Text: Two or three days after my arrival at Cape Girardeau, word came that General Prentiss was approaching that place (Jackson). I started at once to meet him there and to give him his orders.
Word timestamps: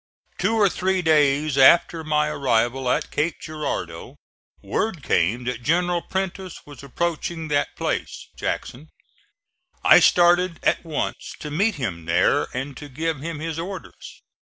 Two 0.39 0.55
or 0.55 0.67
three 0.67 1.03
days 1.03 1.59
after 1.59 2.03
my 2.03 2.25
arrival 2.27 2.89
at 2.89 3.11
Cape 3.11 3.39
Girardeau, 3.39 4.15
word 4.63 5.03
came 5.03 5.43
that 5.43 5.61
General 5.61 6.01
Prentiss 6.01 6.65
was 6.65 6.81
approaching 6.81 7.49
that 7.49 7.75
place 7.75 8.29
(Jackson). 8.35 8.89
I 9.83 9.99
started 9.99 10.59
at 10.63 10.83
once 10.83 11.35
to 11.41 11.51
meet 11.51 11.75
him 11.75 12.05
there 12.05 12.47
and 12.51 12.75
to 12.77 12.89
give 12.89 13.19
him 13.19 13.37
his 13.37 13.59
orders. 13.59 14.23